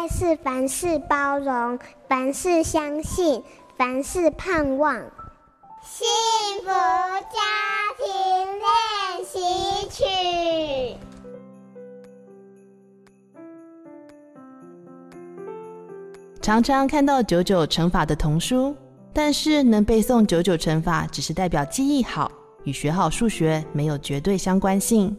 [0.00, 3.42] 爱是凡事包容，凡事相信，
[3.76, 4.94] 凡事盼望。
[5.84, 6.08] 幸
[6.62, 7.36] 福家
[7.98, 8.08] 庭
[8.56, 9.38] 练习
[9.90, 10.96] 曲。
[16.40, 18.74] 常常看到九九乘法的童书，
[19.12, 22.32] 但是能背诵九九乘法，只是代表记忆好，
[22.64, 25.14] 与学好数学没有绝对相关性。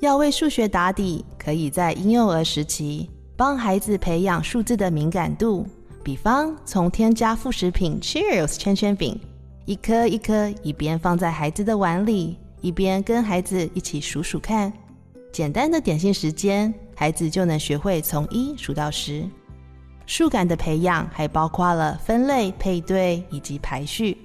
[0.00, 3.08] 要为数学打底，可以在婴幼儿时期
[3.42, 5.66] 帮孩子培养数字的敏感度。
[6.04, 9.18] 比方从添加副食品 Cheerios 圈圈饼，
[9.64, 14.72] 一颗一颗，一边放在孩子的碗里，一边跟孩子一起数数看。
[15.32, 19.28] 简单的点心时间，孩子就能学会从一数到十。
[20.06, 24.16] 数感的培养还包括了分类、配对以及排序。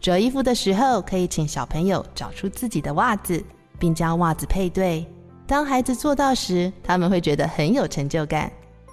[0.00, 3.42] 折衣服的时候，可以请小朋友找出自己的袜子，
[3.80, 5.04] 并将袜子配对。
[5.44, 8.48] 当孩子做到时，他们会觉得很有成就感。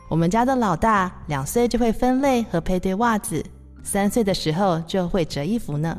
[0.09, 3.43] 我们家的老大两岁就会分类和配对袜子，
[3.83, 5.97] 三岁的时候就会折衣服呢。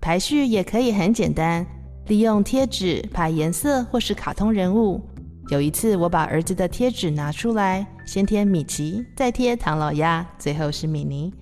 [0.00, 1.66] 排序也可以很简单，
[2.08, 5.00] 利用贴纸排颜色或是卡通人物。
[5.48, 11.32] 有一次，我把儿子的贴纸拿出来，先贴米奇，再贴唐老鸭，最后是米妮。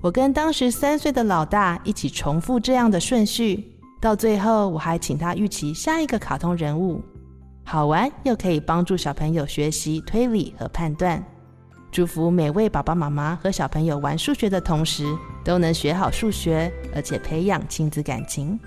[0.00, 3.64] 我跟当时三岁的老大一起重复这样的顺序，
[4.00, 7.00] 到最后我还请他预期下一个卡通人物。
[7.70, 11.22] 好玩又可以帮助小朋友学习推理和判断。
[11.92, 15.04] 祝福每位爸爸妈妈和小朋友玩数学的同时，
[15.44, 18.58] 都能学好数学，而且培养亲子感情。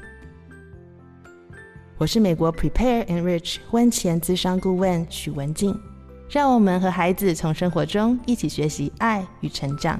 [1.97, 5.75] 我是美国 Prepare Enrich 婚前咨商顾问许文静，
[6.29, 9.99] 让我们和孩子从生活中一起学习爱与成长。